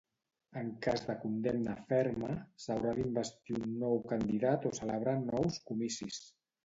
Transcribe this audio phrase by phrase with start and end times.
[0.59, 2.31] En cas de condemna ferma,
[2.65, 6.23] s'haurà d'investir un nou candidat o celebrar nous comicis.